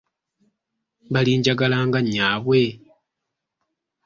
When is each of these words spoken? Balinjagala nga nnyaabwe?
Balinjagala 1.13 1.77
nga 1.87 1.99
nnyaabwe? 2.01 2.61